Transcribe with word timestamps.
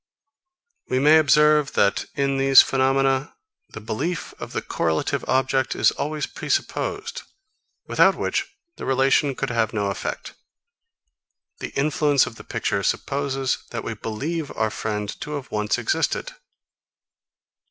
44. 0.87 0.97
We 0.99 1.03
may 1.03 1.19
observe, 1.19 1.73
that, 1.73 2.05
in 2.15 2.37
these 2.39 2.63
phaenomena, 2.63 3.35
the 3.69 3.79
belief 3.79 4.33
of 4.39 4.51
the 4.51 4.63
correlative 4.63 5.23
object 5.27 5.75
is 5.75 5.91
always 5.91 6.25
presupposed; 6.25 7.21
without 7.85 8.15
which 8.15 8.47
the 8.77 8.85
relation 8.85 9.35
could 9.35 9.51
have 9.51 9.73
no 9.73 9.91
effect. 9.91 10.33
The 11.59 11.69
influence 11.77 12.25
of 12.25 12.37
the 12.37 12.43
picture 12.43 12.81
supposes, 12.81 13.59
that 13.69 13.83
we 13.83 13.93
believe 13.93 14.51
our 14.57 14.71
friend 14.71 15.07
to 15.21 15.33
have 15.35 15.51
once 15.51 15.77
existed. 15.77 16.31